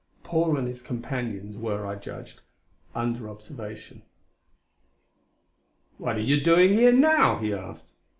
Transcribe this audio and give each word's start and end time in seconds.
Paul 0.23 0.57
and 0.57 0.67
his 0.67 0.81
companions, 0.81 1.57
I 1.63 1.93
judged, 1.93 2.41
were 2.95 3.01
under 3.03 3.29
observation. 3.29 4.01
"What 5.99 6.15
are 6.15 6.21
you 6.21 6.41
doing 6.41 6.69
here 6.73 6.91
now?" 6.91 7.37
he 7.37 7.53
asked. 7.53 7.93